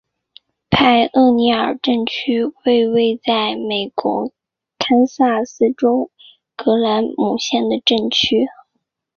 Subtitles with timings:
[0.71, 4.31] 派厄尼尔镇区为位在美国
[4.79, 6.09] 堪萨斯州
[6.55, 8.47] 葛兰姆县的镇区。